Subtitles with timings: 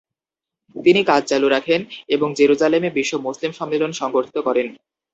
[0.75, 1.81] তিনি কাজ চালু রাখেন
[2.09, 4.67] এবং জেরুজালেমে বিশ্ব মুসলিম সম্মেলন সংগঠিত করেন।